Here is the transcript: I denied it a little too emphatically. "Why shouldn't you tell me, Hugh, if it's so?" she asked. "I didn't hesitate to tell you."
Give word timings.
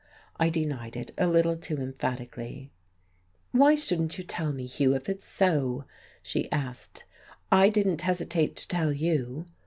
I 0.39 0.49
denied 0.49 0.95
it 0.97 1.11
a 1.15 1.27
little 1.27 1.55
too 1.55 1.77
emphatically. 1.77 2.71
"Why 3.51 3.75
shouldn't 3.75 4.17
you 4.17 4.23
tell 4.23 4.51
me, 4.51 4.65
Hugh, 4.65 4.95
if 4.95 5.07
it's 5.07 5.27
so?" 5.27 5.85
she 6.23 6.51
asked. 6.51 7.03
"I 7.51 7.69
didn't 7.69 8.01
hesitate 8.01 8.55
to 8.55 8.67
tell 8.67 8.91
you." 8.91 9.45